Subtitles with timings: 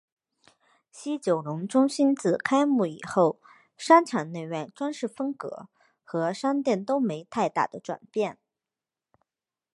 [0.89, 3.39] 西九龙中心自开幕以后
[3.77, 5.67] 商场内外装修风格
[6.03, 8.39] 和商店都没太大的转变。